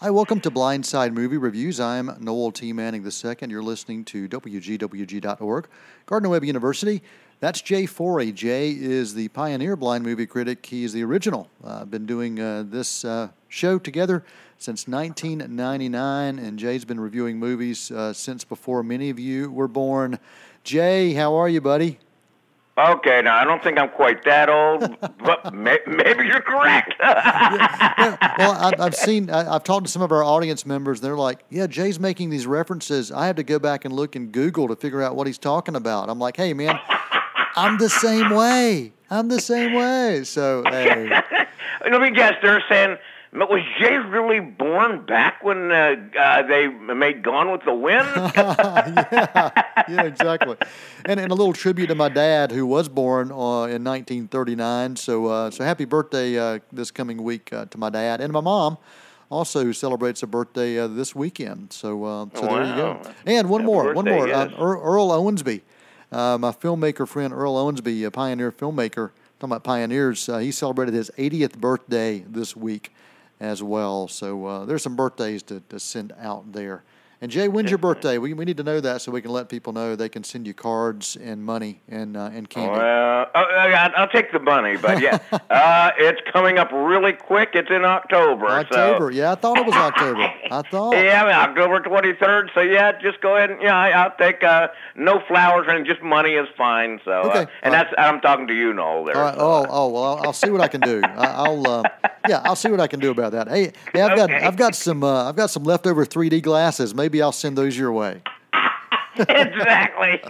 Hi, 0.00 0.10
welcome 0.10 0.40
to 0.40 0.50
Blindside 0.50 1.12
Movie 1.12 1.36
Reviews. 1.36 1.78
I'm 1.78 2.16
Noel 2.18 2.50
T. 2.50 2.72
Manning 2.72 3.06
II. 3.06 3.36
You're 3.48 3.62
listening 3.62 4.04
to 4.06 4.28
WGWG.org, 4.28 5.68
Gardner 6.06 6.28
Webb 6.28 6.42
University. 6.42 7.00
That's 7.38 7.62
Jay 7.62 7.86
Forry. 7.86 8.32
Jay 8.32 8.72
is 8.72 9.14
the 9.14 9.28
pioneer 9.28 9.76
blind 9.76 10.02
movie 10.02 10.26
critic. 10.26 10.66
He 10.66 10.82
is 10.82 10.92
the 10.92 11.04
original. 11.04 11.48
Uh, 11.62 11.84
been 11.84 12.06
doing 12.06 12.40
uh, 12.40 12.64
this 12.66 13.04
uh, 13.04 13.28
show 13.48 13.78
together 13.78 14.24
since 14.58 14.88
1999, 14.88 16.40
and 16.40 16.58
Jay's 16.58 16.84
been 16.84 16.98
reviewing 16.98 17.38
movies 17.38 17.92
uh, 17.92 18.12
since 18.12 18.42
before 18.42 18.82
many 18.82 19.10
of 19.10 19.20
you 19.20 19.48
were 19.48 19.68
born. 19.68 20.18
Jay, 20.64 21.12
how 21.12 21.36
are 21.36 21.48
you, 21.48 21.60
buddy? 21.60 22.00
Okay, 22.76 23.22
now 23.22 23.36
I 23.36 23.44
don't 23.44 23.62
think 23.62 23.78
I'm 23.78 23.88
quite 23.88 24.24
that 24.24 24.48
old, 24.48 24.96
but 25.24 25.54
may, 25.54 25.78
maybe 25.86 26.24
you're 26.24 26.42
correct. 26.42 26.94
yeah, 27.00 28.34
well, 28.36 28.52
I, 28.52 28.72
I've 28.80 28.96
seen, 28.96 29.30
I, 29.30 29.44
have 29.44 29.62
talked 29.62 29.86
to 29.86 29.92
some 29.92 30.02
of 30.02 30.10
our 30.10 30.24
audience 30.24 30.66
members. 30.66 31.00
They're 31.00 31.16
like, 31.16 31.44
"Yeah, 31.50 31.68
Jay's 31.68 32.00
making 32.00 32.30
these 32.30 32.48
references. 32.48 33.12
I 33.12 33.26
have 33.26 33.36
to 33.36 33.44
go 33.44 33.60
back 33.60 33.84
and 33.84 33.94
look 33.94 34.16
in 34.16 34.32
Google 34.32 34.66
to 34.68 34.74
figure 34.74 35.02
out 35.02 35.14
what 35.14 35.28
he's 35.28 35.38
talking 35.38 35.76
about." 35.76 36.08
I'm 36.10 36.18
like, 36.18 36.36
"Hey, 36.36 36.52
man, 36.52 36.80
I'm 37.54 37.78
the 37.78 37.88
same 37.88 38.30
way. 38.30 38.92
I'm 39.08 39.28
the 39.28 39.40
same 39.40 39.74
way." 39.74 40.24
So, 40.24 40.64
hey. 40.66 41.10
let 41.90 42.00
me 42.00 42.10
guess. 42.10 42.34
They're 42.42 42.64
saying 42.68 42.96
was 43.50 43.62
Jay 43.80 43.96
really 43.96 44.38
born 44.38 45.04
back 45.06 45.42
when 45.42 45.72
uh, 45.72 45.96
uh, 46.16 46.42
they 46.42 46.68
made 46.68 47.24
Gone 47.24 47.50
with 47.50 47.64
the 47.64 47.74
Wind? 47.74 48.06
yeah, 48.14 49.50
yeah, 49.88 50.02
exactly. 50.04 50.56
And, 51.04 51.18
and 51.18 51.32
a 51.32 51.34
little 51.34 51.52
tribute 51.52 51.88
to 51.88 51.96
my 51.96 52.08
dad, 52.08 52.52
who 52.52 52.64
was 52.64 52.88
born 52.88 53.32
uh, 53.32 53.66
in 53.66 53.82
1939. 53.82 54.94
So, 54.94 55.26
uh, 55.26 55.50
so 55.50 55.64
happy 55.64 55.84
birthday 55.84 56.38
uh, 56.38 56.60
this 56.70 56.92
coming 56.92 57.24
week 57.24 57.52
uh, 57.52 57.64
to 57.66 57.76
my 57.76 57.90
dad 57.90 58.20
and 58.20 58.32
my 58.32 58.40
mom. 58.40 58.78
Also, 59.30 59.64
who 59.64 59.72
celebrates 59.72 60.22
a 60.22 60.28
birthday 60.28 60.86
this 60.86 61.12
weekend. 61.12 61.72
So, 61.72 62.30
so 62.36 62.46
wow. 62.46 62.54
there 62.54 62.66
you 62.66 62.76
go. 62.76 63.02
And 63.26 63.48
one 63.48 63.62
happy 63.62 63.66
more, 63.66 63.92
one 63.94 64.04
more. 64.04 64.28
Earl 64.28 65.08
Owensby, 65.08 65.62
my 66.12 66.52
filmmaker 66.52 67.08
friend 67.08 67.32
Earl 67.32 67.56
Owensby, 67.56 68.06
a 68.06 68.12
pioneer 68.12 68.52
filmmaker. 68.52 69.10
Talking 69.40 69.52
about 69.52 69.64
pioneers, 69.64 70.26
he 70.26 70.52
celebrated 70.52 70.94
his 70.94 71.10
80th 71.18 71.58
birthday 71.58 72.20
this 72.28 72.54
week 72.54 72.92
as 73.40 73.62
well. 73.62 74.08
So 74.08 74.46
uh, 74.46 74.64
there's 74.64 74.82
some 74.82 74.96
birthdays 74.96 75.42
to, 75.44 75.60
to 75.68 75.78
send 75.78 76.12
out 76.18 76.52
there. 76.52 76.82
And 77.24 77.32
Jay, 77.32 77.48
when's 77.48 77.70
your 77.70 77.78
birthday? 77.78 78.18
We, 78.18 78.34
we 78.34 78.44
need 78.44 78.58
to 78.58 78.62
know 78.62 78.80
that 78.80 79.00
so 79.00 79.10
we 79.10 79.22
can 79.22 79.30
let 79.30 79.48
people 79.48 79.72
know 79.72 79.96
they 79.96 80.10
can 80.10 80.22
send 80.22 80.46
you 80.46 80.52
cards 80.52 81.16
and 81.16 81.42
money 81.42 81.80
and 81.88 82.18
uh, 82.18 82.28
and 82.34 82.50
candy. 82.50 82.78
Well, 82.78 83.30
uh, 83.34 83.38
I'll 83.96 84.08
take 84.08 84.30
the 84.30 84.40
money, 84.40 84.76
but 84.76 85.00
yeah, 85.00 85.16
uh, 85.32 85.92
it's 85.96 86.20
coming 86.30 86.58
up 86.58 86.70
really 86.70 87.14
quick. 87.14 87.52
It's 87.54 87.70
in 87.70 87.82
October. 87.82 88.48
October, 88.48 89.10
so. 89.10 89.16
yeah, 89.16 89.32
I 89.32 89.36
thought 89.36 89.56
it 89.56 89.64
was 89.64 89.74
October. 89.74 90.20
I 90.50 90.62
thought. 90.70 90.92
Yeah, 90.96 91.24
October 91.48 91.80
twenty 91.80 92.12
third. 92.12 92.50
So 92.54 92.60
yeah, 92.60 92.92
just 93.00 93.22
go 93.22 93.36
ahead 93.36 93.50
and 93.50 93.62
yeah, 93.62 93.74
I'll 93.74 94.14
take 94.18 94.44
uh, 94.44 94.68
no 94.94 95.22
flowers 95.26 95.64
and 95.66 95.86
just 95.86 96.02
money 96.02 96.32
is 96.32 96.48
fine. 96.58 97.00
So 97.06 97.10
uh, 97.10 97.28
okay. 97.28 97.52
and 97.62 97.72
that's 97.72 97.90
I'm 97.96 98.20
talking 98.20 98.48
to 98.48 98.54
you, 98.54 98.74
Noel. 98.74 99.06
There. 99.06 99.14
So. 99.14 99.34
Oh, 99.38 99.66
oh 99.70 99.88
well, 99.88 100.04
I'll, 100.04 100.26
I'll, 100.26 100.32
see 100.34 100.50
what 100.50 100.60
I 100.60 100.68
can 100.68 100.82
do. 100.82 101.00
I, 101.02 101.48
will 101.48 101.66
uh, 101.66 101.82
yeah, 102.28 102.42
I'll 102.44 102.54
see 102.54 102.68
what 102.68 102.80
I 102.80 102.86
can 102.86 103.00
do 103.00 103.10
about 103.10 103.32
that. 103.32 103.48
Hey, 103.48 103.72
yeah, 103.94 104.08
I've 104.08 104.16
got 104.18 104.30
I've 104.30 104.56
got 104.58 104.74
some 104.74 105.02
I've 105.02 105.36
got 105.36 105.48
some 105.48 105.64
leftover 105.64 106.04
3D 106.04 106.42
glasses. 106.42 106.94
Maybe 106.94 107.13
maybe 107.14 107.22
I'll 107.22 107.30
send 107.30 107.56
those 107.56 107.78
your 107.78 107.92
way. 107.92 108.22
exactly. 109.16 110.20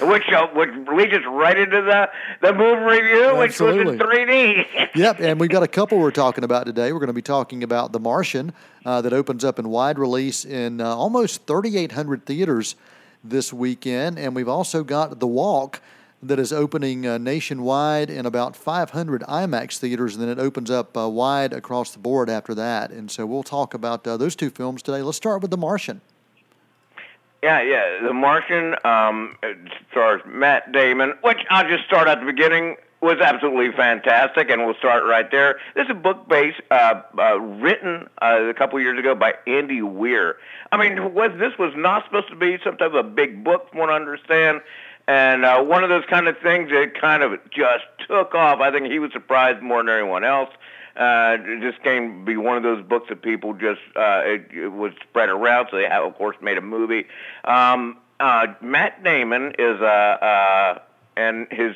which 0.06 0.28
uh, 0.30 0.46
which 0.48 0.68
leads 0.92 1.14
us 1.14 1.22
right 1.26 1.58
into 1.58 1.80
the 1.80 2.10
the 2.42 2.52
movie 2.52 3.00
review, 3.00 3.42
Absolutely. 3.42 3.92
which 3.92 3.98
was 3.98 4.18
in 4.18 4.26
3D. 4.28 4.88
yep, 4.94 5.20
and 5.20 5.40
we've 5.40 5.48
got 5.48 5.62
a 5.62 5.68
couple 5.68 5.98
we're 5.98 6.10
talking 6.10 6.44
about 6.44 6.66
today. 6.66 6.92
We're 6.92 6.98
going 6.98 7.06
to 7.06 7.14
be 7.14 7.22
talking 7.22 7.62
about 7.62 7.92
The 7.92 8.00
Martian, 8.00 8.52
uh, 8.84 9.00
that 9.00 9.14
opens 9.14 9.42
up 9.42 9.58
in 9.58 9.70
wide 9.70 9.98
release 9.98 10.44
in 10.44 10.82
uh, 10.82 10.94
almost 10.94 11.46
3,800 11.46 12.26
theaters 12.26 12.76
this 13.22 13.50
weekend, 13.50 14.18
and 14.18 14.34
we've 14.34 14.48
also 14.48 14.84
got 14.84 15.18
The 15.20 15.26
Walk. 15.26 15.80
That 16.22 16.38
is 16.38 16.54
opening 16.54 17.06
uh, 17.06 17.18
nationwide 17.18 18.08
in 18.08 18.24
about 18.24 18.56
500 18.56 19.20
IMAX 19.22 19.76
theaters, 19.76 20.14
and 20.14 20.22
then 20.22 20.30
it 20.30 20.38
opens 20.38 20.70
up 20.70 20.96
uh, 20.96 21.06
wide 21.06 21.52
across 21.52 21.92
the 21.92 21.98
board 21.98 22.30
after 22.30 22.54
that. 22.54 22.90
And 22.90 23.10
so 23.10 23.26
we'll 23.26 23.42
talk 23.42 23.74
about 23.74 24.06
uh, 24.06 24.16
those 24.16 24.34
two 24.34 24.48
films 24.48 24.82
today. 24.82 25.02
Let's 25.02 25.18
start 25.18 25.42
with 25.42 25.50
The 25.50 25.58
Martian. 25.58 26.00
Yeah, 27.44 27.60
yeah. 27.60 28.00
The 28.02 28.14
Martian 28.14 28.74
um, 28.86 29.36
stars 29.90 30.22
Matt 30.26 30.72
Damon, 30.72 31.12
which 31.20 31.36
I'll 31.50 31.68
just 31.68 31.84
start 31.84 32.08
at 32.08 32.20
the 32.20 32.24
beginning 32.24 32.76
was 33.02 33.18
absolutely 33.20 33.70
fantastic, 33.76 34.48
and 34.48 34.64
we'll 34.64 34.76
start 34.76 35.04
right 35.04 35.30
there. 35.30 35.60
This 35.74 35.84
is 35.84 35.90
a 35.90 35.94
book 35.94 36.26
based, 36.26 36.62
uh, 36.70 37.02
uh, 37.18 37.38
written 37.38 38.08
uh, 38.22 38.44
a 38.44 38.54
couple 38.54 38.80
years 38.80 38.98
ago 38.98 39.14
by 39.14 39.34
Andy 39.46 39.82
Weir. 39.82 40.36
I 40.72 40.78
mean, 40.78 41.12
was, 41.12 41.32
this 41.38 41.52
was 41.58 41.74
not 41.76 42.06
supposed 42.06 42.30
to 42.30 42.36
be 42.36 42.56
some 42.64 42.78
type 42.78 42.94
of 42.94 42.94
a 42.94 43.02
big 43.02 43.44
book, 43.44 43.68
from 43.68 43.80
what 43.80 43.90
I 43.90 43.96
understand, 43.96 44.62
and 45.06 45.44
uh, 45.44 45.62
one 45.62 45.84
of 45.84 45.90
those 45.90 46.04
kind 46.08 46.28
of 46.28 46.38
things 46.38 46.70
that 46.70 46.98
kind 46.98 47.22
of 47.22 47.32
just 47.50 47.84
took 48.08 48.34
off. 48.34 48.60
I 48.60 48.70
think 48.70 48.86
he 48.86 48.98
was 48.98 49.12
surprised 49.12 49.62
more 49.62 49.84
than 49.84 49.90
anyone 49.90 50.24
else. 50.24 50.48
Uh, 50.96 51.36
just 51.60 51.82
came 51.82 52.20
to 52.20 52.24
be 52.24 52.36
one 52.36 52.56
of 52.56 52.62
those 52.62 52.84
books 52.84 53.08
that 53.08 53.20
people 53.20 53.52
just 53.52 53.80
uh, 53.96 54.22
it, 54.24 54.46
it 54.52 54.68
was 54.68 54.92
spread 55.08 55.28
around. 55.28 55.68
So 55.70 55.76
they 55.76 55.88
have, 55.88 56.04
of 56.04 56.14
course, 56.14 56.36
made 56.40 56.56
a 56.56 56.62
movie. 56.62 57.06
Um, 57.44 57.98
uh, 58.20 58.46
Matt 58.60 59.02
Damon 59.02 59.52
is 59.58 59.80
uh, 59.80 59.84
uh, 59.84 60.78
and 61.16 61.48
his 61.50 61.74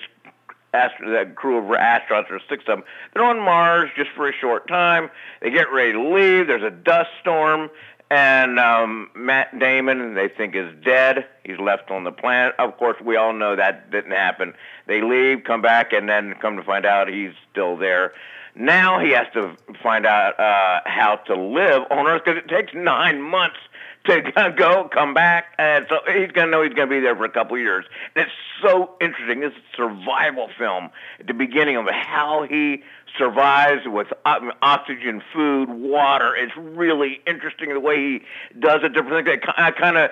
astro- 0.73 1.11
that 1.11 1.35
crew 1.35 1.59
of 1.59 1.65
astronauts, 1.65 2.31
or 2.31 2.41
six 2.49 2.63
of 2.69 2.79
them, 2.79 2.85
they're 3.13 3.25
on 3.25 3.41
Mars 3.41 3.91
just 3.97 4.11
for 4.15 4.29
a 4.29 4.33
short 4.33 4.69
time. 4.69 5.11
They 5.41 5.51
get 5.51 5.73
ready 5.73 5.93
to 5.93 6.03
leave. 6.03 6.47
There's 6.47 6.63
a 6.63 6.71
dust 6.71 7.11
storm, 7.21 7.71
and 8.11 8.59
um, 8.59 9.11
Matt 9.15 9.59
Damon, 9.59 10.15
they 10.15 10.29
think 10.29 10.55
is 10.55 10.73
dead. 10.85 11.27
He's 11.45 11.59
left 11.59 11.91
on 11.91 12.05
the 12.05 12.13
planet. 12.13 12.55
Of 12.59 12.77
course, 12.79 12.97
we 13.05 13.17
all 13.17 13.33
know 13.33 13.57
that 13.57 13.91
didn't 13.91 14.13
happen. 14.13 14.55
They 14.87 15.03
leave, 15.03 15.45
come 15.45 15.61
back, 15.61 15.93
and 15.93 16.09
then 16.09 16.35
come 16.41 16.57
to 16.57 16.63
find 16.63 16.87
out 16.87 17.09
he's 17.09 17.33
still 17.51 17.77
there. 17.77 18.13
Now 18.55 18.99
he 18.99 19.11
has 19.11 19.27
to 19.35 19.57
find 19.83 20.07
out 20.07 20.39
uh, 20.41 20.81
how 20.87 21.17
to 21.27 21.35
live 21.35 21.83
on 21.91 22.07
Earth 22.07 22.23
because 22.25 22.43
it 22.43 22.49
takes 22.49 22.73
nine 22.75 23.21
months 23.21 23.59
to 24.07 24.53
go, 24.57 24.89
come 24.93 25.15
back, 25.15 25.55
and 25.59 25.87
so 25.89 25.99
he's 26.13 26.33
to 26.33 26.47
know 26.47 26.63
he's 26.63 26.75
to 26.75 26.87
be 26.87 27.01
there 27.01 27.15
for 27.15 27.25
a 27.25 27.31
couple 27.31 27.57
of 27.57 27.63
years. 27.63 27.85
And 28.17 28.25
it's 28.25 28.35
so 28.63 28.95
interesting. 29.01 29.41
This 29.41 29.53
survival 29.77 30.49
film 30.59 30.91
at 31.21 31.27
the 31.27 31.35
beginning 31.35 31.77
of 31.77 31.87
how 31.91 32.47
he 32.49 32.83
survives 33.17 33.83
with 33.87 34.09
oxygen, 34.25 35.23
food, 35.33 35.69
water. 35.69 36.35
It's 36.37 36.53
really 36.57 37.21
interesting 37.27 37.71
the 37.71 37.81
way 37.81 37.97
he 37.97 38.21
does 38.59 38.81
it. 38.83 38.93
Different 38.93 39.27
things. 39.27 39.43
I 39.57 39.71
kind 39.71 39.97
of 39.97 40.11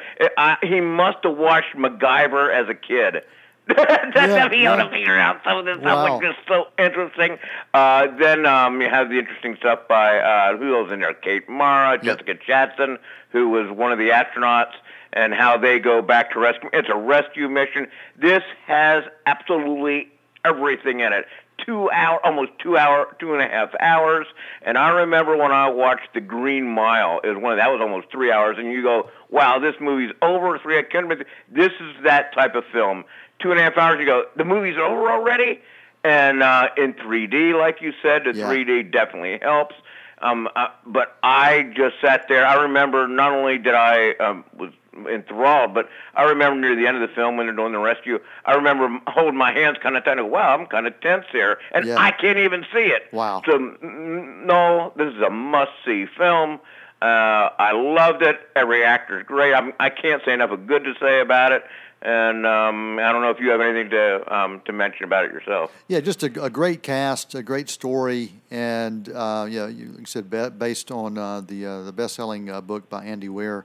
he 0.63 0.81
must 0.81 1.19
have 1.25 1.37
watched 1.37 1.77
MacGyver 1.77 2.53
as 2.53 2.69
a 2.69 2.75
kid 2.75 3.25
That's 3.77 4.15
yeah, 4.15 4.49
he 4.49 4.65
ought 4.67 4.77
to 4.77 4.91
figure 4.91 5.19
out 5.19 5.41
some 5.45 5.59
of 5.59 5.65
this 5.65 5.79
wow. 5.79 6.05
stuff, 6.05 6.21
which 6.21 6.31
is 6.31 6.37
so 6.47 6.67
interesting. 6.79 7.37
Uh, 7.75 8.07
then 8.17 8.47
um, 8.47 8.81
you 8.81 8.89
have 8.89 9.09
the 9.09 9.19
interesting 9.19 9.57
stuff 9.57 9.81
by 9.89 10.19
uh, 10.19 10.57
who 10.57 10.77
else 10.77 10.93
in 10.93 11.01
there? 11.01 11.15
Kate 11.15 11.49
Mara, 11.49 11.99
Jessica 11.99 12.37
Chastain, 12.37 12.99
who 13.31 13.49
was 13.49 13.69
one 13.77 13.91
of 13.91 13.99
the 13.99 14.11
astronauts, 14.11 14.75
and 15.13 15.35
how 15.35 15.59
they 15.59 15.81
go 15.81 16.01
back 16.01 16.31
to 16.35 16.39
rescue. 16.39 16.71
It's 16.73 16.89
a 16.89 16.97
rescue 16.97 17.49
mission. 17.49 17.89
This 18.17 18.45
has 18.67 19.03
absolutely 19.27 20.13
everything 20.45 21.01
in 21.01 21.13
it. 21.13 21.27
Two 21.65 21.91
hour, 21.91 22.25
almost 22.25 22.53
two 22.63 22.77
hour, 22.77 23.17
two 23.19 23.33
and 23.33 23.43
a 23.43 23.49
half 23.49 23.71
hours. 23.81 24.27
And 24.63 24.77
I 24.77 24.91
remember 24.91 25.37
when 25.37 25.53
I 25.53 25.69
watched 25.71 26.13
The 26.15 26.21
Green 26.21 26.69
Mile. 26.69 27.21
It 27.25 27.29
was 27.29 27.39
one 27.43 27.53
of 27.53 27.59
that 27.59 27.71
was 27.71 27.81
almost 27.81 28.11
three 28.13 28.31
hours, 28.31 28.57
and 28.59 28.71
you 28.71 28.83
go, 28.83 29.09
"Wow, 29.31 29.59
this 29.59 29.75
movie's 29.81 30.15
over 30.21 30.59
Three, 30.59 30.79
I 30.79 30.83
can't 30.83 31.05
remember. 31.05 31.25
This 31.51 31.73
is 31.81 32.05
that 32.05 32.35
type 32.35 32.55
of 32.55 32.65
film 32.73 33.05
two 33.41 33.51
and 33.51 33.61
a 33.61 33.63
half 33.63 33.77
hours 33.77 34.01
ago, 34.01 34.25
the 34.37 34.45
movie's 34.45 34.77
over 34.77 35.11
already. 35.11 35.61
And 36.05 36.43
uh, 36.43 36.69
in 36.77 36.95
3D, 36.95 37.59
like 37.59 37.83
you 37.83 37.93
said, 38.03 38.23
the 38.25 38.35
yeah. 38.35 38.47
3D 38.47 38.93
definitely 38.93 39.39
helps. 39.43 39.75
Um, 40.19 40.49
uh, 40.55 40.69
but 40.87 41.17
I 41.23 41.73
just 41.77 41.97
sat 42.01 42.27
there. 42.29 42.47
I 42.47 42.63
remember 42.63 43.07
not 43.07 43.33
only 43.33 43.59
did 43.59 43.75
I 43.75 44.13
um, 44.13 44.45
was 44.57 44.73
enthralled, 45.11 45.75
but 45.75 45.89
I 46.15 46.25
remember 46.25 46.61
near 46.61 46.77
the 46.77 46.87
end 46.87 46.97
of 46.97 47.09
the 47.09 47.15
film 47.15 47.37
when 47.37 47.47
they're 47.47 47.57
doing 47.57 47.73
the 47.73 47.79
rescue, 47.79 48.19
I 48.45 48.55
remember 48.55 48.89
holding 49.07 49.37
my 49.37 49.53
hands 49.53 49.77
kind 49.83 49.97
of 49.97 50.05
tight. 50.05 50.21
Wow, 50.21 50.57
I'm 50.57 50.67
kind 50.67 50.87
of 50.87 50.99
tense 51.01 51.27
here, 51.31 51.59
and 51.73 51.85
yeah. 51.85 51.97
I 51.99 52.11
can't 52.13 52.39
even 52.39 52.65
see 52.73 52.87
it. 52.87 53.13
Wow. 53.13 53.43
So 53.45 53.59
no, 53.59 54.93
this 54.97 55.13
is 55.13 55.21
a 55.21 55.31
must-see 55.31 56.07
film. 56.17 56.61
Uh, 57.03 57.51
I 57.59 57.73
loved 57.73 58.23
it. 58.23 58.41
Every 58.55 58.83
actor's 58.83 59.27
great. 59.27 59.53
I'm, 59.53 59.73
I 59.79 59.91
can't 59.91 60.23
say 60.25 60.33
enough 60.33 60.51
of 60.51 60.67
good 60.67 60.85
to 60.85 60.95
say 60.99 61.21
about 61.21 61.53
it. 61.53 61.63
And 62.03 62.47
um, 62.47 62.99
I 62.99 63.11
don't 63.11 63.23
know 63.23 63.31
if 63.31 63.41
you 63.41 63.51
have 63.51 63.61
anything 63.61 63.91
to 63.91 64.35
um, 64.35 64.61
to 64.67 64.73
mention 64.73 65.05
about 65.05 65.25
it 65.25 65.33
yourself. 65.33 65.73
Yeah, 65.89 66.01
just 66.01 66.23
a, 66.23 66.45
a 66.45 66.51
great 66.51 66.83
cast, 66.83 67.35
a 67.35 67.43
great 67.43 67.71
story, 67.71 68.33
and 68.51 69.09
uh, 69.09 69.47
yeah, 69.49 69.67
you, 69.67 69.89
like 69.89 70.01
you 70.01 70.07
said 70.07 70.31
based 70.59 70.91
on 70.91 71.17
uh, 71.17 71.41
the 71.41 71.67
uh, 71.67 71.83
the 71.83 71.93
best-selling 71.93 72.51
uh, 72.51 72.61
book 72.61 72.91
by 72.91 73.05
Andy 73.05 73.31
Weir. 73.31 73.65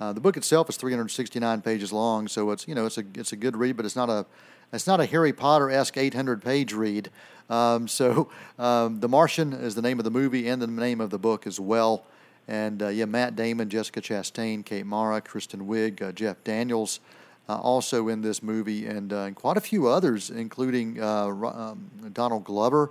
Uh, 0.00 0.12
the 0.12 0.20
book 0.20 0.36
itself 0.36 0.68
is 0.68 0.76
369 0.76 1.62
pages 1.62 1.92
long, 1.92 2.28
so 2.28 2.50
it's 2.50 2.66
you 2.66 2.74
know 2.74 2.86
it's 2.86 2.98
a 2.98 3.04
it's 3.14 3.32
a 3.32 3.36
good 3.36 3.56
read, 3.56 3.76
but 3.76 3.86
it's 3.86 3.96
not 3.96 4.10
a 4.10 4.26
it's 4.72 4.86
not 4.86 5.00
a 5.00 5.06
Harry 5.06 5.32
Potter 5.32 5.70
esque 5.70 5.96
800 5.96 6.42
page 6.42 6.72
read. 6.72 7.10
Um, 7.48 7.86
so, 7.88 8.30
um, 8.58 9.00
The 9.00 9.08
Martian 9.08 9.52
is 9.52 9.74
the 9.74 9.82
name 9.82 9.98
of 9.98 10.04
the 10.04 10.10
movie 10.10 10.48
and 10.48 10.60
the 10.60 10.66
name 10.66 11.00
of 11.00 11.10
the 11.10 11.18
book 11.18 11.46
as 11.46 11.60
well. 11.60 12.04
And 12.46 12.82
uh, 12.82 12.88
yeah, 12.88 13.06
Matt 13.06 13.36
Damon, 13.36 13.70
Jessica 13.70 14.02
Chastain, 14.02 14.64
Kate 14.64 14.84
Mara, 14.84 15.20
Kristen 15.20 15.66
Wiig, 15.66 16.02
uh, 16.02 16.12
Jeff 16.12 16.42
Daniels, 16.44 17.00
uh, 17.48 17.58
also 17.58 18.08
in 18.08 18.20
this 18.20 18.42
movie, 18.42 18.86
and, 18.86 19.12
uh, 19.12 19.20
and, 19.20 19.36
quite 19.36 19.56
a 19.56 19.60
few 19.60 19.86
others, 19.86 20.30
including 20.30 21.00
uh, 21.00 21.26
um, 21.26 21.90
Donald 22.12 22.44
Glover, 22.44 22.90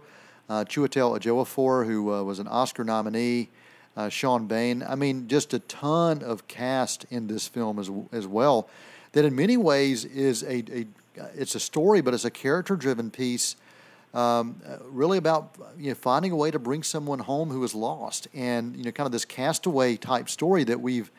uh, 0.49 0.63
Chiwetel 0.63 1.19
Ejiofor, 1.19 1.85
who 1.85 2.03
was 2.03 2.39
an 2.39 2.47
Oscar 2.47 2.83
nominee, 2.83 3.49
Sean 4.09 4.47
Bain. 4.47 4.83
I 4.83 4.95
mean, 4.95 5.27
just 5.27 5.53
a 5.53 5.59
ton 5.59 6.23
of 6.23 6.47
cast 6.47 7.05
in 7.09 7.27
this 7.27 7.47
film 7.47 7.79
as 7.79 7.91
as 8.11 8.27
well. 8.27 8.69
That 9.11 9.25
in 9.25 9.35
many 9.35 9.57
ways 9.57 10.05
is 10.05 10.43
a, 10.43 10.63
a 10.71 10.87
it's 11.35 11.55
a 11.55 11.59
story, 11.59 12.01
but 12.01 12.13
it's 12.13 12.25
a 12.25 12.31
character-driven 12.31 13.11
piece. 13.11 13.55
Um, 14.13 14.61
really 14.83 15.17
about 15.17 15.55
you 15.77 15.89
know 15.89 15.95
finding 15.95 16.31
a 16.31 16.35
way 16.35 16.51
to 16.51 16.59
bring 16.59 16.83
someone 16.83 17.19
home 17.19 17.49
who 17.49 17.63
is 17.63 17.73
lost, 17.73 18.27
and 18.33 18.75
you 18.75 18.83
know 18.83 18.91
kind 18.91 19.05
of 19.05 19.11
this 19.11 19.25
castaway 19.25 19.97
type 19.97 20.29
story 20.29 20.63
that 20.65 20.79
we've 20.79 21.11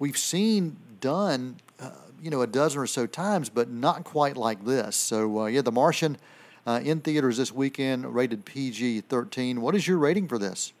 we've 0.00 0.18
seen 0.18 0.76
done 1.00 1.56
uh, 1.78 1.90
you 2.20 2.30
know 2.30 2.42
a 2.42 2.46
dozen 2.46 2.80
or 2.80 2.86
so 2.86 3.06
times, 3.06 3.48
but 3.48 3.70
not 3.70 4.02
quite 4.02 4.36
like 4.36 4.64
this. 4.64 4.96
So 4.96 5.42
uh, 5.42 5.46
yeah, 5.46 5.62
The 5.62 5.70
Martian 5.70 6.18
uh, 6.66 6.80
in 6.82 7.00
theaters 7.00 7.36
this 7.36 7.52
weekend, 7.52 8.12
rated 8.12 8.44
PG-13. 8.44 9.58
What 9.58 9.74
is 9.76 9.86
your 9.86 9.98
rating 9.98 10.26
for 10.26 10.38
this? 10.38 10.72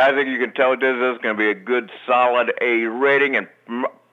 I 0.00 0.12
think 0.14 0.28
you 0.28 0.38
can 0.38 0.52
tell 0.52 0.76
this 0.76 0.82
is 0.82 1.18
going 1.22 1.34
to 1.34 1.38
be 1.38 1.50
a 1.50 1.54
good, 1.54 1.90
solid 2.06 2.52
A 2.60 2.84
rating, 2.84 3.36
and 3.36 3.48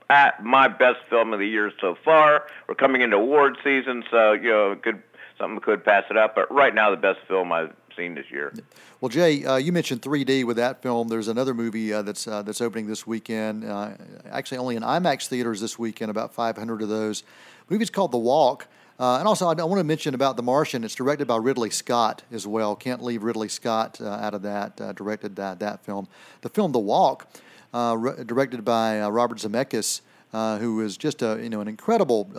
at 0.09 0.43
my 0.43 0.67
best 0.67 0.99
film 1.09 1.33
of 1.33 1.39
the 1.39 1.47
year 1.47 1.71
so 1.79 1.95
far. 2.03 2.47
We're 2.67 2.75
coming 2.75 3.01
into 3.01 3.17
award 3.17 3.57
season, 3.63 4.03
so 4.11 4.33
you 4.33 4.49
know, 4.49 4.75
could 4.75 5.01
something 5.37 5.59
could 5.59 5.83
pass 5.83 6.03
it 6.09 6.17
up. 6.17 6.35
But 6.35 6.51
right 6.51 6.73
now, 6.73 6.91
the 6.91 6.97
best 6.97 7.19
film 7.27 7.51
I've 7.51 7.73
seen 7.95 8.15
this 8.15 8.25
year. 8.31 8.53
Well, 9.01 9.09
Jay, 9.09 9.43
uh, 9.45 9.57
you 9.57 9.71
mentioned 9.71 10.01
3D 10.01 10.45
with 10.45 10.57
that 10.57 10.81
film. 10.81 11.07
There's 11.07 11.27
another 11.27 11.53
movie 11.53 11.93
uh, 11.93 12.01
that's 12.01 12.27
uh, 12.27 12.41
that's 12.41 12.61
opening 12.61 12.87
this 12.87 13.05
weekend. 13.05 13.65
Uh, 13.65 13.91
actually, 14.29 14.57
only 14.59 14.75
in 14.75 14.83
IMAX 14.83 15.27
theaters 15.27 15.61
this 15.61 15.77
weekend. 15.77 16.11
About 16.11 16.33
500 16.33 16.81
of 16.81 16.89
those. 16.89 17.21
The 17.67 17.73
movie's 17.73 17.89
called 17.89 18.11
The 18.11 18.17
Walk. 18.17 18.67
Uh, 19.03 19.17
and 19.17 19.27
also, 19.27 19.47
I, 19.47 19.51
I, 19.51 19.65
want 19.65 19.79
to 19.81 19.83
mention 19.83 20.15
about 20.15 20.37
The 20.37 20.43
Martian. 20.43 20.85
It's 20.85 20.95
directed 20.95 21.27
by 21.27 21.35
Ridley 21.35 21.71
Scott 21.71 22.23
as 22.31 22.47
well. 22.47 22.73
Can't 22.73 23.03
leave 23.03 23.23
Ridley 23.23 23.49
Scott 23.49 23.99
uh, 23.99 24.07
out 24.07 24.33
of 24.33 24.43
that. 24.43 24.77
directed 24.95 25.35
that 25.35 25.59
that 25.59 25.83
film. 25.83 26.07
The 26.39 26.47
film 26.47 26.71
The 26.71 26.79
Walk, 26.79 27.27
re- 27.73 28.23
directed 28.23 28.63
by 28.63 29.05
Robert 29.09 29.39
Zemeckis, 29.39 29.99
who 30.31 30.79
is 30.79 30.95
just 30.95 31.21
a 31.21 31.37
you 31.43 31.49
know 31.49 31.59
an 31.59 31.67
incredible 31.67 32.29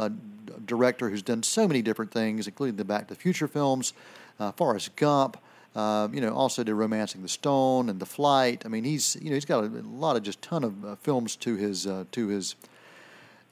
director 0.65 1.11
who's 1.11 1.21
done 1.21 1.43
so 1.43 1.69
many 1.69 1.83
different 1.83 2.11
things, 2.11 2.47
including 2.47 2.77
the 2.77 2.85
Back 2.87 3.09
to 3.09 3.15
the 3.15 3.21
Future 3.21 3.47
films, 3.47 3.93
uh, 4.41 4.51
Forrest 4.53 4.97
Gump. 4.97 5.37
Uh, 5.77 6.09
you 6.15 6.23
know, 6.23 6.33
also 6.33 6.65
did 6.65 6.73
*Romancing 6.73 7.21
the 7.21 7.29
Stone* 7.29 7.91
and 7.91 8.01
*The 8.01 8.07
Flight*. 8.07 8.63
I 8.65 8.69
mean, 8.69 8.85
he's 8.85 9.19
you 9.21 9.29
know 9.29 9.35
he's 9.35 9.45
got 9.45 9.65
a, 9.65 9.67
a 9.67 9.85
lot 9.85 10.17
of 10.17 10.23
just 10.23 10.41
ton 10.41 10.65
of 10.65 10.83
uh, 10.83 10.97
films 10.97 11.37
to 11.37 11.57
his 11.57 11.87
uh, 11.87 12.05
to 12.13 12.29
his 12.29 12.55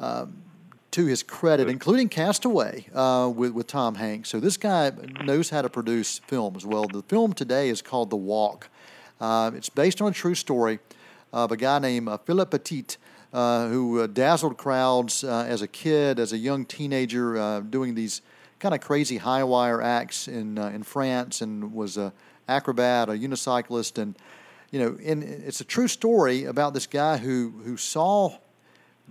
um, 0.00 0.32
to 0.93 1.06
his 1.06 1.23
credit, 1.23 1.69
including 1.69 2.09
*Castaway* 2.09 2.87
uh, 2.94 3.29
with 3.29 3.53
with 3.53 3.67
Tom 3.67 3.97
Hanks. 3.97 4.29
So 4.29 4.41
this 4.41 4.56
guy 4.56 4.93
knows 5.25 5.50
how 5.50 5.62
to 5.62 5.69
produce 5.69 6.21
films. 6.21 6.65
Well, 6.65 6.87
the 6.87 7.03
film 7.03 7.33
today 7.33 7.69
is 7.69 7.83
called 7.83 8.11
*The 8.11 8.17
Walk*. 8.17 8.69
Uh, 9.21 9.50
it's 9.55 9.69
based 9.69 10.00
on 10.00 10.09
a 10.09 10.15
true 10.15 10.35
story 10.35 10.79
of 11.33 11.53
a 11.53 11.56
guy 11.56 11.79
named 11.79 12.09
Philip 12.25 12.50
Petit. 12.50 12.97
Uh, 13.33 13.69
who 13.69 13.99
uh, 13.99 14.06
dazzled 14.06 14.59
crowds 14.59 15.25
uh, 15.25 15.47
as 15.49 15.62
a 15.62 15.67
kid, 15.67 16.19
as 16.19 16.35
a 16.35 16.37
young 16.37 16.67
teenager, 16.67 17.62
doing 17.71 17.94
these 17.94 18.21
kind 18.62 18.75
of 18.75 18.81
crazy 18.81 19.17
high 19.17 19.43
wire 19.43 19.83
acts 19.83 20.29
in 20.29 20.59
uh, 20.59 20.69
in 20.69 20.83
France 20.85 21.41
and 21.41 21.73
was 21.75 21.97
a 21.97 22.12
acrobat, 22.47 23.09
a 23.09 23.12
unicyclist, 23.12 23.97
and 23.97 24.15
you 24.71 24.79
know, 24.79 24.97
and 25.05 25.25
it's 25.25 25.61
a 25.61 25.65
true 25.65 25.89
story 25.89 26.44
about 26.44 26.73
this 26.73 26.87
guy 26.87 27.17
who 27.17 27.55
who 27.65 27.77
saw 27.77 28.37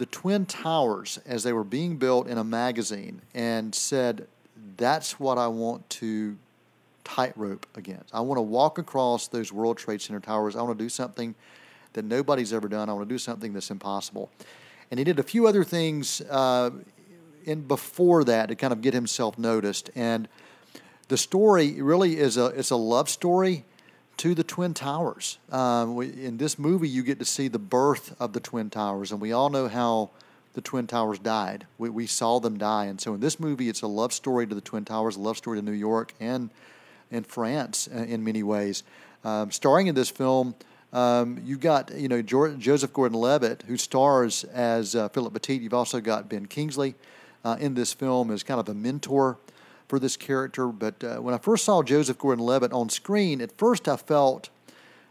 the 0.01 0.07
twin 0.07 0.47
towers 0.47 1.19
as 1.27 1.43
they 1.43 1.53
were 1.53 1.63
being 1.63 1.95
built 1.97 2.25
in 2.25 2.39
a 2.39 2.43
magazine 2.43 3.21
and 3.35 3.75
said, 3.75 4.25
"That's 4.75 5.19
what 5.19 5.37
I 5.37 5.47
want 5.47 5.87
to 6.01 6.37
tightrope 7.03 7.67
against. 7.75 8.11
I 8.11 8.21
want 8.21 8.39
to 8.39 8.41
walk 8.41 8.79
across 8.79 9.27
those 9.27 9.53
World 9.53 9.77
Trade 9.77 10.01
Center 10.01 10.19
towers. 10.19 10.55
I 10.55 10.63
want 10.63 10.75
to 10.79 10.83
do 10.83 10.89
something 10.89 11.35
that 11.93 12.03
nobody's 12.03 12.51
ever 12.51 12.67
done. 12.67 12.89
I 12.89 12.93
want 12.93 13.07
to 13.09 13.13
do 13.13 13.19
something 13.19 13.53
that's 13.53 13.69
impossible." 13.69 14.31
And 14.89 14.99
he 14.99 15.03
did 15.03 15.19
a 15.19 15.23
few 15.23 15.45
other 15.45 15.63
things 15.63 16.19
uh, 16.21 16.71
in 17.45 17.61
before 17.67 18.23
that 18.23 18.47
to 18.47 18.55
kind 18.55 18.73
of 18.73 18.81
get 18.81 18.95
himself 18.95 19.37
noticed. 19.37 19.91
And 19.93 20.27
the 21.09 21.17
story 21.17 21.79
really 21.79 22.17
is 22.17 22.37
a 22.37 22.47
it's 22.47 22.71
a 22.71 22.75
love 22.75 23.07
story 23.07 23.65
to 24.21 24.35
the 24.35 24.43
Twin 24.43 24.75
Towers. 24.75 25.39
Um, 25.51 25.95
we, 25.95 26.05
in 26.05 26.37
this 26.37 26.59
movie, 26.59 26.87
you 26.87 27.01
get 27.01 27.17
to 27.17 27.25
see 27.25 27.47
the 27.47 27.57
birth 27.57 28.15
of 28.19 28.33
the 28.33 28.39
Twin 28.39 28.69
Towers, 28.69 29.11
and 29.11 29.19
we 29.19 29.31
all 29.31 29.49
know 29.49 29.67
how 29.67 30.11
the 30.53 30.61
Twin 30.61 30.85
Towers 30.85 31.17
died. 31.17 31.65
We, 31.79 31.89
we 31.89 32.05
saw 32.05 32.39
them 32.39 32.59
die, 32.59 32.85
and 32.85 33.01
so 33.01 33.15
in 33.15 33.19
this 33.19 33.39
movie, 33.39 33.67
it's 33.67 33.81
a 33.81 33.87
love 33.87 34.13
story 34.13 34.45
to 34.45 34.53
the 34.53 34.61
Twin 34.61 34.85
Towers, 34.85 35.15
a 35.15 35.19
love 35.19 35.37
story 35.37 35.57
to 35.57 35.65
New 35.65 35.71
York 35.71 36.13
and 36.19 36.51
in 37.09 37.23
France 37.23 37.89
uh, 37.91 37.97
in 37.97 38.23
many 38.23 38.43
ways. 38.43 38.83
Um, 39.23 39.49
starring 39.49 39.87
in 39.87 39.95
this 39.95 40.11
film. 40.11 40.53
Um, 40.93 41.41
you've 41.43 41.61
got 41.61 41.91
you 41.97 42.07
know 42.07 42.21
Joseph 42.21 42.93
Gordon-Levitt 42.93 43.63
who 43.65 43.75
stars 43.75 44.43
as 44.43 44.93
uh, 44.93 45.09
Philip 45.09 45.33
Petit. 45.33 45.55
You've 45.55 45.73
also 45.73 45.99
got 45.99 46.29
Ben 46.29 46.45
Kingsley, 46.45 46.93
uh, 47.43 47.57
in 47.59 47.73
this 47.73 47.91
film 47.91 48.29
as 48.29 48.43
kind 48.43 48.59
of 48.59 48.69
a 48.69 48.73
mentor 48.75 49.37
for 49.91 49.99
this 49.99 50.15
character. 50.15 50.67
But 50.67 51.03
uh, 51.03 51.17
when 51.17 51.33
I 51.33 51.37
first 51.37 51.65
saw 51.65 51.83
Joseph 51.83 52.17
Gordon 52.17 52.45
Levitt 52.45 52.71
on 52.71 52.87
screen, 52.87 53.41
at 53.41 53.51
first 53.57 53.89
I 53.89 53.97
felt, 53.97 54.49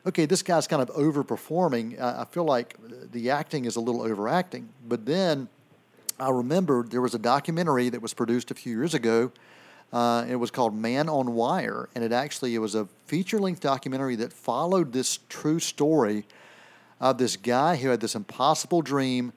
okay, 0.07 0.25
this 0.25 0.43
guy's 0.43 0.67
kind 0.67 0.81
of 0.81 0.89
overperforming. 0.97 2.01
I, 2.01 2.25
feel 2.25 2.45
like 2.45 2.77
the 3.13 3.29
acting 3.29 3.67
is 3.67 3.77
a 3.77 3.81
little 3.81 4.01
overacting. 4.01 4.71
But 4.89 5.05
then 5.05 5.49
I 6.19 6.31
remembered 6.31 6.91
there 6.91 7.03
was 7.03 7.15
a 7.15 7.19
documentary 7.19 7.91
that 7.91 8.01
was 8.01 8.15
produced 8.15 8.51
a 8.51 8.55
few 8.55 8.75
years 8.75 8.95
ago. 8.95 9.33
Uh, 9.93 10.25
it 10.27 10.37
was 10.37 10.51
called 10.51 10.75
Man 10.75 11.11
on 11.11 11.35
Wire, 11.35 11.91
and 11.95 12.03
it 12.03 12.11
actually 12.11 12.55
it 12.55 12.61
was 12.61 12.75
a 12.75 12.89
feature-length 13.05 13.61
documentary 13.61 14.17
that 14.17 14.33
followed 14.33 14.95
this 14.95 15.19
true 15.29 15.61
story 15.61 16.25
of 17.01 17.19
this 17.19 17.37
guy 17.37 17.77
who 17.77 17.91
had 17.91 18.01
this 18.01 18.15
impossible 18.15 18.81
dream 18.81 19.35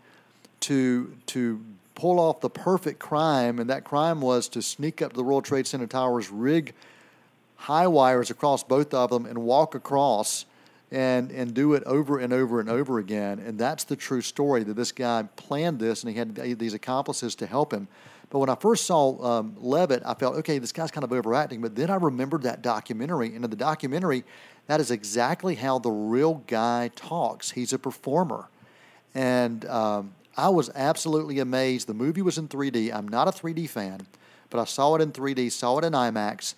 to 0.62 1.18
to 1.25 1.60
pull 1.95 2.19
off 2.19 2.42
the 2.42 2.50
perfect 2.50 3.00
crime, 3.00 3.60
and 3.60 3.69
that 3.69 3.84
crime 3.84 4.22
was 4.22 4.48
to 4.50 4.62
sneak 4.62 5.01
up 5.01 5.12
to 5.12 5.16
the 5.16 5.24
World 5.24 5.45
Trade 5.45 5.68
Center 5.68 5.88
towers, 5.88 6.30
rig 6.30 6.74
high 7.56 7.88
wires 7.88 8.30
across 8.30 8.63
both 8.63 8.94
of 8.94 9.10
them, 9.10 9.25
and 9.25 9.38
walk 9.38 9.75
across 9.75 10.45
and 10.92 11.31
and 11.31 11.54
do 11.54 11.74
it 11.74 11.84
over 11.86 12.19
and 12.19 12.31
over 12.31 12.60
and 12.60 12.69
over 12.69 13.00
again. 13.00 13.40
And 13.40 13.57
that's 13.57 13.84
the 13.84 13.95
true 13.95 14.22
story 14.22 14.63
that 14.63 14.75
this 14.75 14.92
guy 14.92 15.23
planned 15.35 15.80
this, 15.80 16.04
and 16.04 16.12
he 16.12 16.18
had 16.18 16.35
these 16.59 16.73
accomplices 16.73 17.35
to 17.35 17.47
help 17.47 17.73
him. 17.73 17.88
But 18.30 18.40
when 18.40 18.50
I 18.50 18.56
first 18.56 18.88
saw 18.88 19.23
um, 19.23 19.56
Levitt, 19.59 20.02
I 20.06 20.16
felt, 20.16 20.35
okay, 20.38 20.57
this 20.57 20.71
guy's 20.71 20.90
kind 20.90 21.04
of 21.04 21.14
overacting. 21.14 21.62
But 21.62 21.76
then 21.76 21.92
I 21.92 21.95
remembered 21.95 22.42
that 22.44 22.64
documentary, 22.64 23.28
and 23.35 23.45
in 23.45 23.50
the 23.52 23.56
documentary, 23.56 24.23
that 24.66 24.80
is 24.80 24.90
exactly 24.90 25.54
how 25.54 25.78
the 25.78 25.92
real 25.92 26.44
guy 26.47 26.90
talks. 26.95 27.52
He's 27.52 27.73
a 27.73 27.80
performer, 27.80 28.50
and 29.14 29.66
um, 29.66 30.14
I 30.35 30.49
was 30.49 30.69
absolutely 30.73 31.40
amazed. 31.40 31.87
The 31.87 31.94
movie 31.94 32.21
was 32.21 32.37
in 32.37 32.47
3D. 32.47 32.94
I'm 32.94 33.07
not 33.07 33.28
a 33.28 33.31
3D 33.31 33.69
fan, 33.69 34.07
but 34.49 34.59
I 34.59 34.66
saw 34.66 34.95
it 34.95 35.02
in 35.02 35.11
3D, 35.11 35.52
saw 35.52 35.78
it 35.80 35.85
in 35.85 35.94
IMAX, 35.94 36.56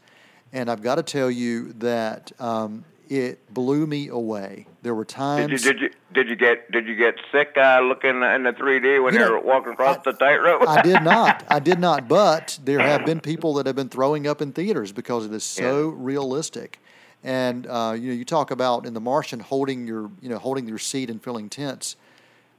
and 0.54 0.70
I've 0.70 0.82
got 0.82 0.96
to 0.96 1.04
tell 1.04 1.30
you 1.30 1.74
that 1.74 2.32
um, 2.40 2.86
it 3.10 3.54
blew 3.54 3.86
me 3.86 4.08
away. 4.08 4.68
There 4.82 4.96
were 4.96 5.06
times. 5.06 5.64
Did 5.64 5.64
you 5.64 5.74
did 5.74 5.82
you 5.82 5.90
did 6.14 6.30
you 6.30 6.36
get 6.36 6.72
did 6.72 6.88
you 6.88 6.96
get 6.96 7.16
sick 7.32 7.58
uh, 7.58 7.82
looking 7.82 8.22
in 8.22 8.44
the 8.44 8.54
3D 8.54 9.04
when 9.04 9.14
you, 9.14 9.20
you 9.20 9.32
were 9.32 9.40
walking 9.40 9.74
across 9.74 9.98
I, 9.98 10.12
the 10.12 10.14
tightrope? 10.14 10.68
I 10.68 10.82
did 10.82 11.04
not. 11.04 11.44
I 11.50 11.60
did 11.60 11.80
not. 11.80 12.08
But 12.08 12.60
there 12.64 12.80
have 12.80 13.06
been 13.06 13.20
people 13.20 13.56
that 13.56 13.66
have 13.66 13.76
been 13.76 13.90
throwing 13.90 14.28
up 14.28 14.42
in 14.42 14.54
theaters 14.54 14.92
because 14.92 15.26
it 15.26 15.34
is 15.34 15.44
so 15.44 15.90
yeah. 15.90 15.96
realistic. 15.98 16.80
And 17.24 17.68
uh, 17.68 17.96
you 17.98 18.10
know, 18.10 18.14
you 18.14 18.26
talk 18.26 18.52
about 18.52 18.86
in 18.86 18.94
The 18.94 19.02
Martian 19.02 19.40
holding 19.40 19.88
your 19.88 20.12
you 20.22 20.30
know 20.30 20.38
holding 20.38 20.68
your 20.68 20.80
seat 20.80 21.10
and 21.10 21.22
filling 21.22 21.50
tense 21.50 21.96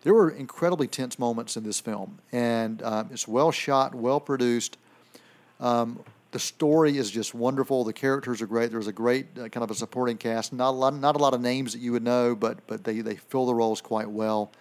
there 0.06 0.14
were 0.14 0.30
incredibly 0.30 0.86
tense 0.86 1.18
moments 1.18 1.56
in 1.56 1.64
this 1.64 1.80
film, 1.80 2.20
and 2.30 2.80
um, 2.84 3.08
it's 3.10 3.26
well 3.26 3.50
shot, 3.50 3.92
well 3.92 4.20
produced. 4.20 4.76
Um, 5.58 5.98
the 6.30 6.38
story 6.38 6.96
is 6.96 7.10
just 7.10 7.34
wonderful. 7.34 7.82
The 7.82 7.92
characters 7.92 8.40
are 8.40 8.46
great. 8.46 8.70
There's 8.70 8.86
a 8.86 8.92
great 8.92 9.26
uh, 9.36 9.48
kind 9.48 9.64
of 9.64 9.70
a 9.72 9.75
supporting 9.75 10.16
cast. 10.16 10.52
Not 10.52 10.70
a 10.70 10.76
lot, 10.76 10.94
not 10.94 11.16
a 11.16 11.18
lot 11.18 11.34
of 11.34 11.40
names 11.40 11.72
that 11.72 11.80
you 11.80 11.90
would 11.90 12.04
know, 12.04 12.36
but 12.36 12.64
but 12.68 12.84
they, 12.84 13.00
they 13.00 13.16
fill 13.16 13.46
the 13.46 13.54
roles 13.54 13.80
quite 13.80 14.08
well. 14.08 14.52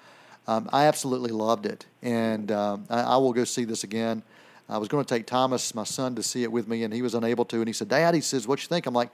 Um, 0.48 0.68
I 0.74 0.86
absolutely 0.86 1.30
loved 1.30 1.68
it, 1.68 1.86
and 2.02 2.52
um, 2.52 2.88
I, 2.90 3.02
I, 3.02 3.18
will 3.18 3.32
go 3.32 3.44
see 3.44 3.66
this 3.66 3.84
again. 3.84 4.24
I 4.68 4.80
was 4.80 4.88
going 4.88 5.06
to 5.06 5.08
take 5.08 5.28
Thomas, 5.28 5.76
my 5.76 5.84
son, 5.84 6.16
to 6.16 6.24
see 6.24 6.42
it 6.42 6.52
with 6.52 6.68
me, 6.68 6.82
and 6.82 6.92
he 6.92 7.04
was 7.04 7.14
unable 7.14 7.46
to. 7.46 7.58
And 7.58 7.68
he 7.68 7.74
said, 7.74 7.90
"Dad," 7.90 8.16
he 8.16 8.22
says, 8.22 8.48
"What 8.48 8.64
you 8.64 8.68
think?" 8.68 8.88
I'm 8.88 8.96
like, 8.96 9.12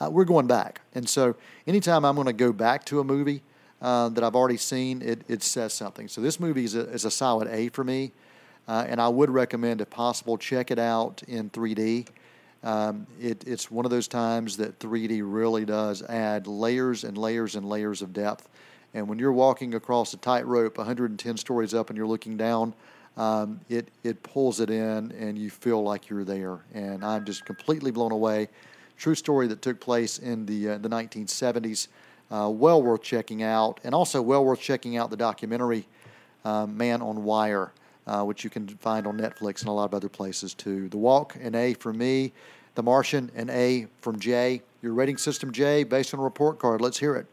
uh, 0.00 0.10
"We're 0.12 0.26
going 0.26 0.46
back." 0.46 0.80
And 0.94 1.08
so, 1.08 1.34
anytime 1.66 2.04
I'm 2.04 2.14
going 2.14 2.28
to 2.28 2.32
go 2.32 2.52
back 2.52 2.84
to 2.84 3.00
a 3.00 3.04
movie, 3.04 3.42
uh, 3.82 4.08
that 4.10 4.22
I've 4.22 4.36
already 4.36 4.56
seen, 4.56 5.02
it, 5.02 5.22
it 5.28 5.42
says 5.42 5.72
something. 5.72 6.08
So 6.08 6.20
this 6.20 6.38
movie 6.38 6.64
is 6.64 6.76
a, 6.76 6.88
is 6.90 7.04
a 7.04 7.10
solid 7.10 7.48
A 7.48 7.68
for 7.68 7.82
me, 7.82 8.12
uh, 8.68 8.86
and 8.88 9.00
I 9.00 9.08
would 9.08 9.28
recommend, 9.28 9.80
if 9.80 9.90
possible, 9.90 10.38
check 10.38 10.70
it 10.70 10.78
out 10.78 11.22
in 11.26 11.50
3D. 11.50 12.06
Um, 12.62 13.08
it, 13.20 13.42
it's 13.46 13.72
one 13.72 13.84
of 13.84 13.90
those 13.90 14.06
times 14.06 14.56
that 14.58 14.78
3D 14.78 15.22
really 15.24 15.64
does 15.64 16.02
add 16.02 16.46
layers 16.46 17.02
and 17.02 17.18
layers 17.18 17.56
and 17.56 17.68
layers 17.68 18.02
of 18.02 18.12
depth. 18.12 18.48
And 18.94 19.08
when 19.08 19.18
you're 19.18 19.32
walking 19.32 19.74
across 19.74 20.14
a 20.14 20.16
tightrope 20.16 20.78
110 20.78 21.36
stories 21.36 21.74
up 21.74 21.90
and 21.90 21.96
you're 21.96 22.06
looking 22.06 22.36
down, 22.36 22.74
um, 23.16 23.60
it, 23.68 23.88
it 24.04 24.22
pulls 24.22 24.60
it 24.60 24.70
in 24.70 25.12
and 25.12 25.36
you 25.36 25.50
feel 25.50 25.82
like 25.82 26.08
you're 26.08 26.24
there. 26.24 26.60
And 26.72 27.04
I'm 27.04 27.24
just 27.24 27.44
completely 27.44 27.90
blown 27.90 28.12
away. 28.12 28.48
True 28.96 29.16
story 29.16 29.48
that 29.48 29.60
took 29.60 29.80
place 29.80 30.18
in 30.18 30.46
the, 30.46 30.70
uh, 30.70 30.78
the 30.78 30.88
1970s. 30.88 31.88
Uh, 32.32 32.48
well 32.48 32.82
worth 32.82 33.02
checking 33.02 33.42
out. 33.42 33.78
And 33.84 33.94
also 33.94 34.22
well 34.22 34.44
worth 34.44 34.60
checking 34.60 34.96
out 34.96 35.10
the 35.10 35.16
documentary 35.16 35.86
uh, 36.44 36.66
Man 36.66 37.02
on 37.02 37.24
Wire, 37.24 37.72
uh, 38.06 38.22
which 38.22 38.42
you 38.42 38.50
can 38.50 38.66
find 38.66 39.06
on 39.06 39.18
Netflix 39.18 39.60
and 39.60 39.68
a 39.68 39.72
lot 39.72 39.84
of 39.84 39.94
other 39.94 40.08
places 40.08 40.54
too. 40.54 40.88
The 40.88 40.96
Walk, 40.96 41.36
an 41.40 41.54
A 41.54 41.74
for 41.74 41.92
me. 41.92 42.32
The 42.74 42.82
Martian, 42.82 43.30
an 43.36 43.50
A 43.50 43.86
from 44.00 44.18
Jay. 44.18 44.62
Your 44.80 44.94
rating 44.94 45.18
system, 45.18 45.52
Jay, 45.52 45.84
based 45.84 46.14
on 46.14 46.20
a 46.20 46.22
report 46.22 46.58
card. 46.58 46.80
Let's 46.80 46.98
hear 46.98 47.16
it. 47.16 47.26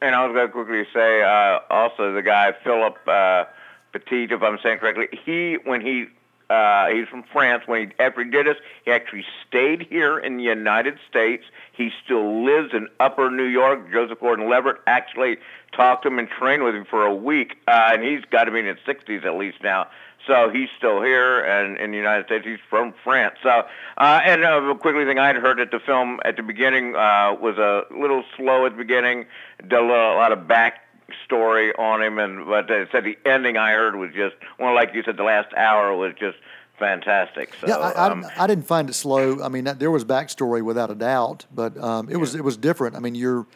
And 0.00 0.16
I 0.16 0.26
was 0.26 0.34
going 0.34 0.48
to 0.48 0.52
quickly 0.52 0.84
say 0.92 1.22
uh, 1.22 1.60
also 1.70 2.12
the 2.12 2.22
guy 2.22 2.52
Philip 2.64 2.96
uh, 3.06 3.44
Petit, 3.92 4.24
if 4.34 4.42
I'm 4.42 4.58
saying 4.60 4.78
correctly, 4.78 5.06
he 5.24 5.58
when 5.64 5.80
he 5.80 6.06
uh, 6.52 6.88
he's 6.88 7.08
from 7.08 7.22
France. 7.32 7.62
When 7.66 7.88
he 7.88 7.94
after 7.98 8.22
he 8.22 8.30
did 8.30 8.46
this, 8.46 8.58
he 8.84 8.90
actually 8.90 9.24
stayed 9.48 9.86
here 9.88 10.18
in 10.18 10.36
the 10.36 10.42
United 10.42 10.98
States. 11.08 11.44
He 11.72 11.90
still 12.04 12.44
lives 12.44 12.74
in 12.74 12.88
Upper 13.00 13.30
New 13.30 13.46
York. 13.46 13.90
Joseph 13.90 14.20
Gordon-Levitt 14.20 14.76
actually 14.86 15.38
talked 15.74 16.02
to 16.02 16.08
him 16.08 16.18
and 16.18 16.28
trained 16.28 16.62
with 16.62 16.74
him 16.74 16.84
for 16.84 17.06
a 17.06 17.14
week, 17.14 17.56
uh, 17.66 17.92
and 17.94 18.04
he's 18.04 18.24
got 18.30 18.44
to 18.44 18.50
be 18.50 18.58
in 18.58 18.66
his 18.66 18.76
60s 18.86 19.24
at 19.24 19.34
least 19.36 19.62
now. 19.62 19.86
So 20.26 20.50
he's 20.50 20.68
still 20.76 21.02
here, 21.02 21.40
and 21.40 21.78
in 21.78 21.90
the 21.90 21.96
United 21.96 22.26
States, 22.26 22.44
he's 22.44 22.58
from 22.68 22.94
France. 23.02 23.36
So, 23.42 23.64
uh, 23.96 24.20
and 24.24 24.44
uh, 24.44 24.74
quickly 24.74 25.04
thing 25.04 25.18
I 25.18 25.26
had 25.28 25.36
heard 25.36 25.58
that 25.58 25.70
the 25.70 25.80
film 25.80 26.20
at 26.24 26.36
the 26.36 26.42
beginning 26.42 26.94
uh, 26.94 27.34
was 27.40 27.56
a 27.58 27.84
little 27.90 28.22
slow 28.36 28.66
at 28.66 28.72
the 28.72 28.78
beginning, 28.78 29.24
did 29.62 29.72
a, 29.72 29.80
little, 29.80 30.12
a 30.12 30.18
lot 30.18 30.30
of 30.30 30.46
back 30.46 30.82
story 31.24 31.74
on 31.74 32.02
him, 32.02 32.18
and 32.18 32.46
but 32.46 32.68
they 32.68 32.86
said 32.92 33.04
the 33.04 33.18
ending 33.24 33.56
I 33.56 33.72
heard 33.72 33.96
was 33.96 34.12
just 34.14 34.36
well, 34.58 34.74
like 34.74 34.94
you 34.94 35.02
said, 35.02 35.16
the 35.16 35.22
last 35.24 35.52
hour 35.54 35.94
was 35.96 36.14
just 36.18 36.38
fantastic. 36.78 37.54
So, 37.60 37.68
yeah, 37.68 37.76
I, 37.76 38.06
um, 38.06 38.24
I, 38.36 38.44
I, 38.44 38.46
didn't 38.46 38.66
find 38.66 38.88
it 38.88 38.94
slow. 38.94 39.42
I 39.42 39.48
mean, 39.48 39.64
there 39.64 39.90
was 39.90 40.04
backstory 40.04 40.62
without 40.62 40.90
a 40.90 40.94
doubt, 40.94 41.46
but 41.54 41.76
um, 41.78 42.08
it 42.08 42.12
yeah. 42.12 42.18
was 42.18 42.34
it 42.34 42.44
was 42.44 42.56
different. 42.56 42.96
I 42.96 42.98
mean, 42.98 43.14
you're 43.14 43.46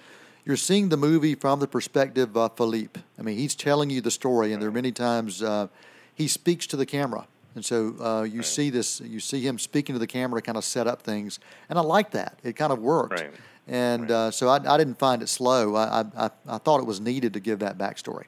you're 0.45 0.57
seeing 0.57 0.89
the 0.89 0.97
movie 0.97 1.35
from 1.35 1.61
the 1.61 1.67
perspective 1.67 2.37
of 2.37 2.57
Philippe. 2.57 3.01
I 3.19 3.23
mean, 3.23 3.37
he's 3.37 3.55
telling 3.55 3.91
you 3.91 4.01
the 4.01 4.11
story, 4.11 4.53
and 4.53 4.63
there 4.63 4.69
are 4.69 4.73
many 4.73 4.93
times 4.93 5.43
uh, 5.43 5.69
he 6.15 6.29
speaks 6.29 6.67
to 6.69 6.77
the 6.77 6.87
camera. 6.87 7.27
And 7.57 7.65
so 7.65 7.95
uh, 8.01 8.23
you 8.23 8.41
right. 8.41 8.45
see 8.45 8.69
this, 8.69 9.01
you 9.01 9.19
see 9.19 9.41
him 9.41 9.59
speaking 9.59 9.95
to 9.95 9.99
the 9.99 10.07
camera, 10.07 10.41
to 10.41 10.45
kind 10.45 10.59
of 10.59 10.65
set 10.65 10.87
up 10.87 11.03
things, 11.03 11.41
and 11.69 11.79
I 11.79 11.83
like 11.83 12.11
that. 12.11 12.39
It 12.45 12.55
kind 12.55 12.71
of 12.73 12.79
worked. 12.81 13.21
Right. 13.21 13.33
And 13.69 14.11
uh, 14.11 14.31
so 14.31 14.49
I, 14.49 14.57
I, 14.57 14.79
didn't 14.79 14.99
find 14.99 15.23
it 15.23 15.29
slow. 15.29 15.75
I, 15.75 16.05
I, 16.17 16.31
I, 16.47 16.59
thought 16.59 16.79
it 16.79 16.87
was 16.87 17.01
needed 17.01 17.33
to 17.33 17.41
give 17.41 17.59
that 17.59 17.77
backstory. 17.77 18.25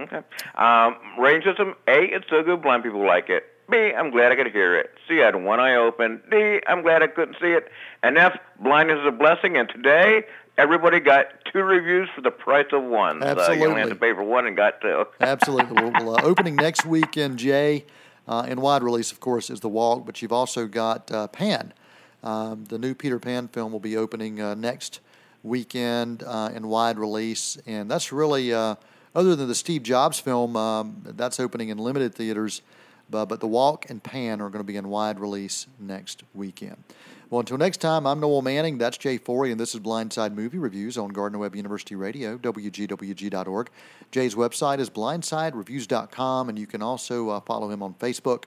Okay. 0.00 0.22
Um, 0.54 0.96
rating 1.18 1.42
system 1.42 1.74
A, 1.86 2.04
it's 2.04 2.26
so 2.30 2.42
good, 2.42 2.62
blind 2.62 2.82
people 2.82 3.06
like 3.06 3.28
it. 3.28 3.44
B, 3.70 3.92
I'm 3.92 4.10
glad 4.10 4.32
I 4.32 4.36
could 4.36 4.52
hear 4.52 4.78
it. 4.78 4.94
C, 5.08 5.20
I 5.22 5.26
had 5.26 5.36
one 5.36 5.60
eye 5.60 5.74
open. 5.74 6.20
D, 6.30 6.60
I'm 6.66 6.82
glad 6.82 7.02
I 7.02 7.06
couldn't 7.06 7.36
see 7.40 7.52
it. 7.52 7.70
And 8.02 8.18
F, 8.18 8.38
blindness 8.60 9.00
is 9.00 9.06
a 9.06 9.12
blessing. 9.12 9.56
And 9.56 9.68
today, 9.68 10.24
everybody 10.58 11.00
got 11.00 11.26
two 11.52 11.62
reviews 11.62 12.08
for 12.14 12.20
the 12.20 12.30
price 12.30 12.66
of 12.72 12.82
one. 12.82 13.22
Absolutely. 13.22 13.44
So 13.44 13.52
you 13.52 13.68
only 13.68 13.80
have 13.80 13.90
to 13.90 13.96
pay 13.96 14.12
for 14.12 14.22
one 14.22 14.46
and 14.46 14.56
got 14.56 14.80
two. 14.80 15.06
Absolutely. 15.20 15.82
Well, 15.82 16.16
uh, 16.16 16.22
opening 16.22 16.56
next 16.56 16.84
weekend, 16.84 17.38
Jay, 17.38 17.84
uh, 18.28 18.46
in 18.48 18.60
wide 18.60 18.82
release, 18.82 19.12
of 19.12 19.20
course, 19.20 19.50
is 19.50 19.60
The 19.60 19.68
Walk, 19.68 20.04
but 20.04 20.20
you've 20.20 20.32
also 20.32 20.66
got 20.66 21.10
uh, 21.10 21.28
Pan. 21.28 21.72
Um, 22.24 22.64
the 22.64 22.78
new 22.78 22.94
Peter 22.94 23.18
Pan 23.18 23.48
film 23.48 23.70
will 23.70 23.80
be 23.80 23.98
opening 23.98 24.40
uh, 24.40 24.54
next 24.54 25.00
weekend 25.42 26.22
uh, 26.22 26.50
in 26.54 26.66
wide 26.66 26.98
release, 26.98 27.58
and 27.66 27.90
that's 27.90 28.12
really, 28.12 28.52
uh, 28.52 28.76
other 29.14 29.36
than 29.36 29.46
the 29.46 29.54
Steve 29.54 29.82
Jobs 29.82 30.18
film, 30.18 30.56
um, 30.56 31.02
that's 31.04 31.38
opening 31.38 31.68
in 31.68 31.76
limited 31.76 32.14
theaters. 32.14 32.62
But, 33.10 33.26
but 33.26 33.40
The 33.40 33.46
Walk 33.46 33.90
and 33.90 34.02
Pan 34.02 34.40
are 34.40 34.48
going 34.48 34.64
to 34.64 34.66
be 34.66 34.76
in 34.76 34.88
wide 34.88 35.20
release 35.20 35.66
next 35.78 36.24
weekend. 36.32 36.82
Well, 37.28 37.40
until 37.40 37.58
next 37.58 37.82
time, 37.82 38.06
I'm 38.06 38.20
Noel 38.20 38.40
Manning. 38.40 38.78
That's 38.78 38.96
Jay 38.96 39.18
Forry, 39.18 39.50
and 39.50 39.60
this 39.60 39.74
is 39.74 39.80
Blindside 39.80 40.32
Movie 40.32 40.58
Reviews 40.58 40.96
on 40.96 41.10
Gardner 41.10 41.38
Webb 41.38 41.54
University 41.54 41.94
Radio, 41.94 42.38
WGWG.org. 42.38 43.70
Jay's 44.10 44.34
website 44.34 44.78
is 44.78 44.88
blindsidereviews.com, 44.88 46.48
and 46.48 46.58
you 46.58 46.66
can 46.66 46.80
also 46.80 47.28
uh, 47.28 47.40
follow 47.40 47.68
him 47.68 47.82
on 47.82 47.94
Facebook 47.94 48.44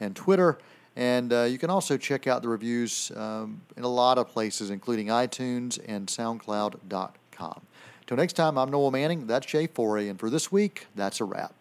and 0.00 0.16
Twitter. 0.16 0.58
And 1.00 1.32
uh, 1.32 1.44
you 1.44 1.56
can 1.56 1.70
also 1.70 1.96
check 1.96 2.26
out 2.26 2.42
the 2.42 2.50
reviews 2.50 3.10
um, 3.16 3.62
in 3.74 3.84
a 3.84 3.88
lot 3.88 4.18
of 4.18 4.28
places, 4.28 4.68
including 4.68 5.06
iTunes 5.06 5.82
and 5.88 6.06
SoundCloud.com. 6.06 7.60
Until 8.02 8.16
next 8.18 8.34
time, 8.34 8.58
I'm 8.58 8.70
Noel 8.70 8.90
Manning. 8.90 9.26
That's 9.26 9.46
Jay 9.46 9.66
Forry, 9.66 10.10
and 10.10 10.20
for 10.20 10.28
this 10.28 10.52
week, 10.52 10.88
that's 10.94 11.22
a 11.22 11.24
wrap. 11.24 11.54